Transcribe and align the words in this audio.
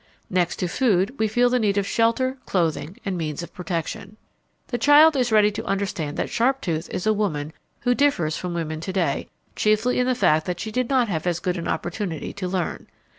Next 0.31 0.55
to 0.55 0.67
food 0.67 1.13
we 1.19 1.27
feel 1.27 1.51
the 1.51 1.59
need 1.59 1.77
of 1.77 1.85
shelter, 1.85 2.39
clothing, 2.47 2.97
and 3.05 3.15
means 3.15 3.43
of 3.43 3.53
protection. 3.53 4.17
The 4.69 4.79
child 4.79 5.15
is 5.15 5.31
ready 5.31 5.51
to 5.51 5.65
understand 5.65 6.17
that 6.17 6.27
Sharptooth 6.31 6.89
is 6.89 7.05
a 7.05 7.13
woman 7.13 7.53
who 7.81 7.93
differs 7.93 8.35
from 8.35 8.55
women 8.55 8.79
to 8.81 8.91
day 8.93 9.29
chiefly 9.55 9.99
in 9.99 10.07
the 10.07 10.15
fact 10.15 10.47
that 10.47 10.59
she 10.59 10.71
did 10.71 10.89
not 10.89 11.07
have 11.07 11.27
as 11.27 11.39
good 11.39 11.55
an 11.55 11.67
opportunity 11.67 12.33
to 12.33 12.47
learn. 12.47 12.87